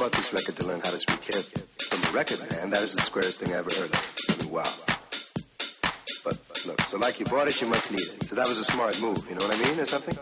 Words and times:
bought 0.00 0.12
this 0.12 0.32
record 0.32 0.56
to 0.56 0.66
learn 0.66 0.80
how 0.82 0.90
to 0.90 0.98
speak 0.98 1.22
hip. 1.24 1.44
From 1.44 2.00
a 2.08 2.16
record 2.16 2.40
man, 2.52 2.70
that 2.70 2.82
is 2.82 2.94
the 2.94 3.02
squarest 3.02 3.40
thing 3.40 3.52
I 3.52 3.58
ever 3.58 3.68
heard 3.68 3.90
of. 3.92 4.02
I 4.30 4.42
mean, 4.42 4.50
wow. 4.50 4.64
But 6.24 6.38
look, 6.66 6.80
so 6.88 6.96
like 6.96 7.20
you 7.20 7.26
bought 7.26 7.48
it, 7.48 7.60
you 7.60 7.68
must 7.68 7.90
need 7.90 8.00
it. 8.00 8.24
So 8.24 8.34
that 8.34 8.48
was 8.48 8.56
a 8.56 8.64
smart 8.64 8.98
move, 9.02 9.26
you 9.28 9.34
know 9.34 9.44
what 9.44 9.54
I 9.54 9.68
mean, 9.68 9.78
or 9.78 9.84
something? 9.84 10.16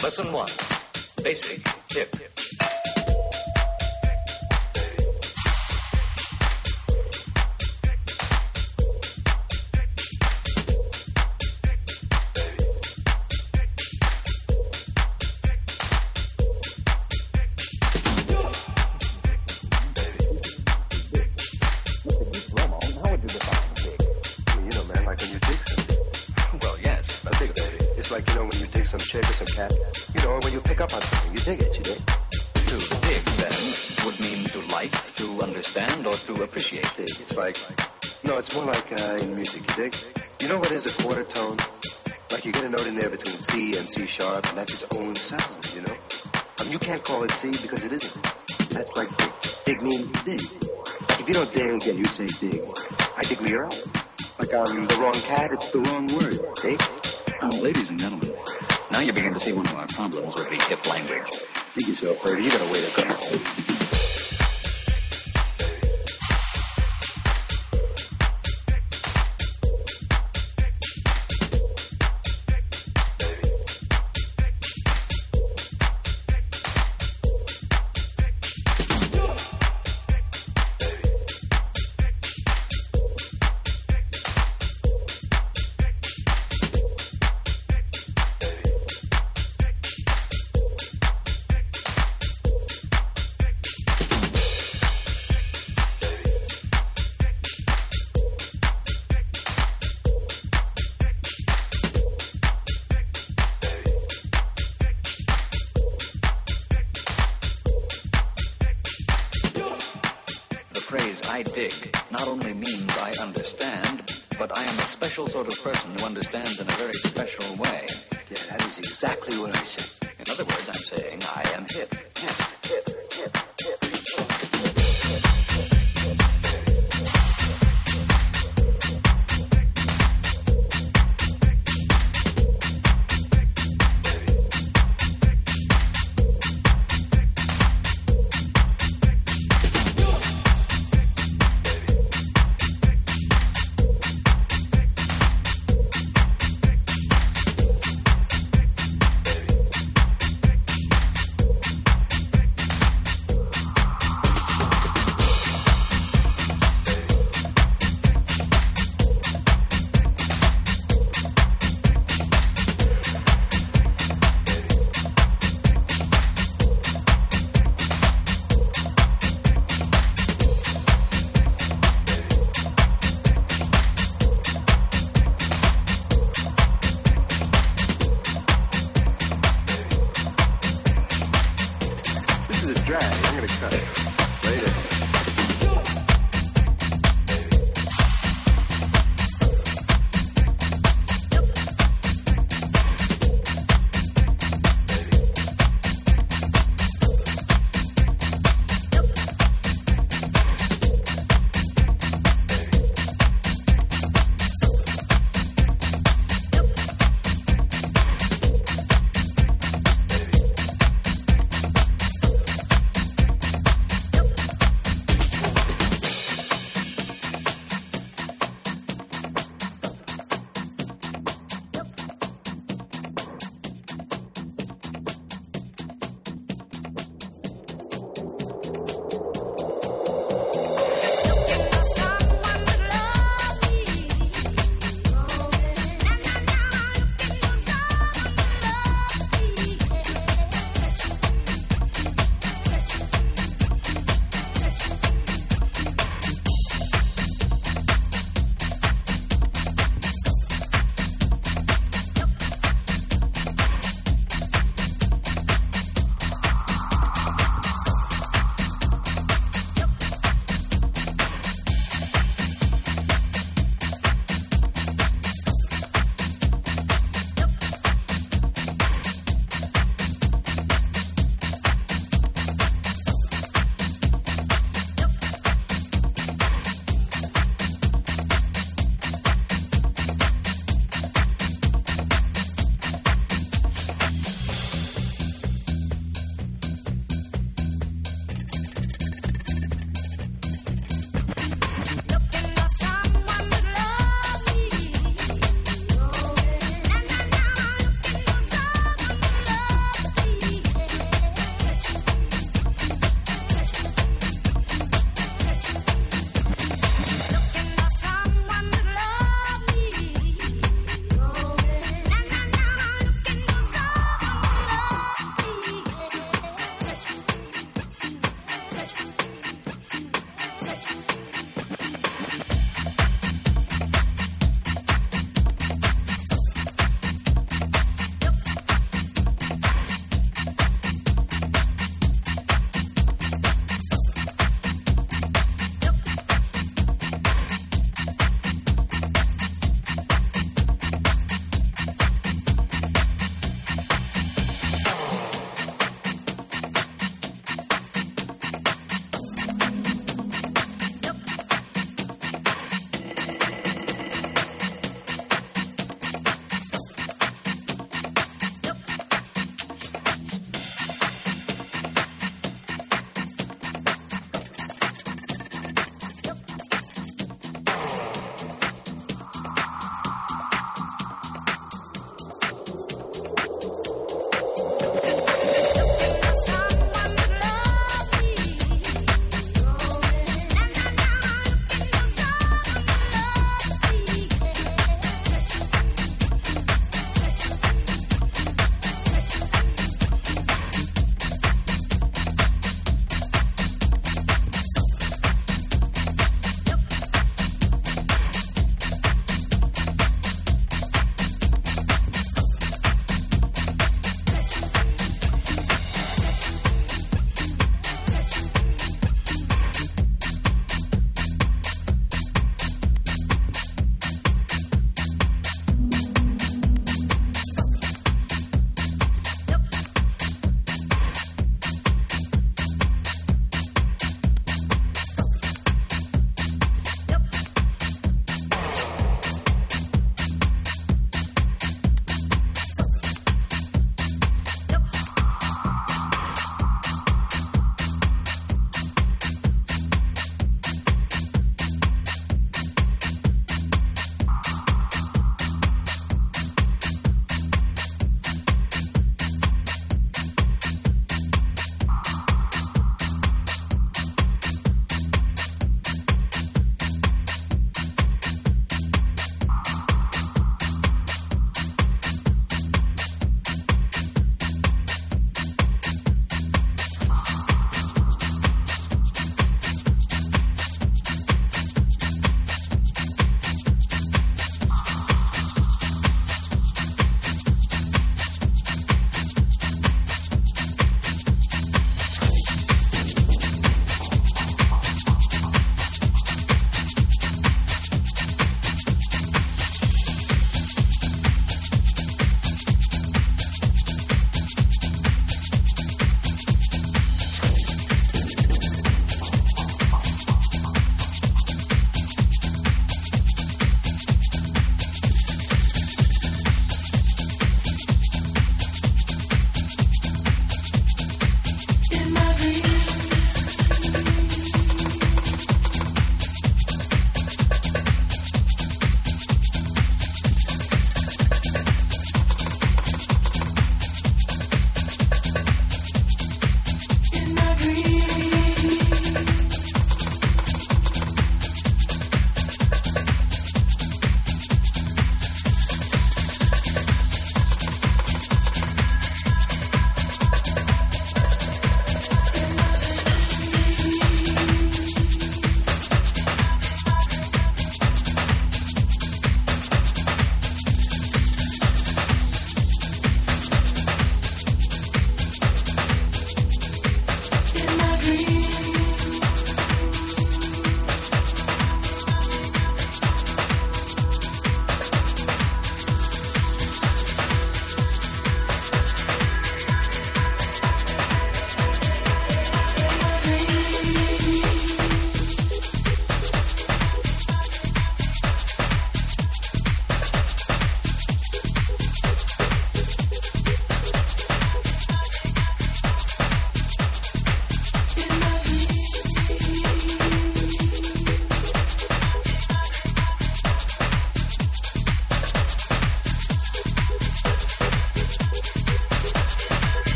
Lesson 0.00 0.32
one, 0.32 0.46
basic 1.24 1.60
tip. 1.88 2.27